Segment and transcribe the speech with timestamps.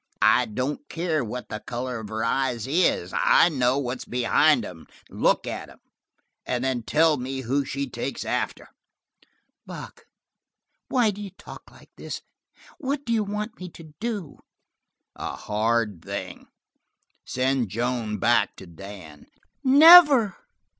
[0.23, 4.87] "I don't care what the color of her eyes is, I know what's behind them.
[5.11, 5.77] Look at 'em,
[6.43, 8.69] and then tell me who she takes after."
[9.63, 10.07] "Buck,
[10.87, 12.23] why do you talk like this?
[12.79, 14.39] What do you want me to do?"
[15.15, 16.47] "A hard thing.
[17.23, 19.27] Send Joan back to Dan."
[19.63, 20.35] "Never!"